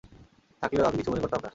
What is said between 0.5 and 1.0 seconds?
থাকলেও আমি